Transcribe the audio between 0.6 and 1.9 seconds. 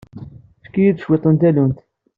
Efk-iyi-d kan cwiṭ n tallunt.